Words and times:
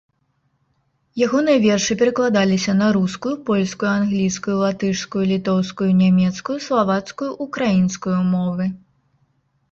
Ягоныя 1.25 1.59
вершы 1.65 1.95
перакладаліся 1.99 2.73
на 2.79 2.87
рускую, 2.95 3.33
польскую, 3.49 3.89
англійскую, 3.99 4.55
латышскую, 4.61 5.23
літоўскую, 5.33 5.89
нямецкую, 5.99 6.57
славацкую, 6.69 7.29
украінскую 7.45 8.17
мовы. 8.33 8.65